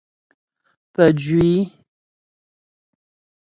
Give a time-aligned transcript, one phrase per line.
[0.93, 1.51] Pəjwî.